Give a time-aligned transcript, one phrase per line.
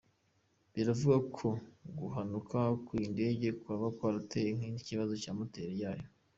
[0.73, 1.47] Biravugwa ko
[1.99, 6.07] guhanuka kw’iyi ndege kwaba kwatewe n’ikibazo cya moteri yayo.